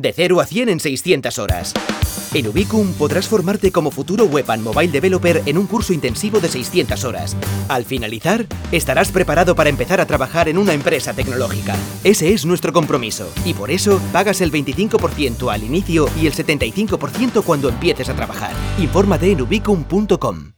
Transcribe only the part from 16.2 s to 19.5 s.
y el 75% cuando empieces a trabajar. Infórmate en